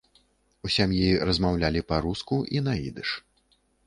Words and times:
У 0.67 0.69
сям'і 0.75 1.11
размаўлялі 1.29 1.81
па-руску 1.91 2.39
і 2.57 2.63
на 2.69 2.73
ідыш. 2.89 3.09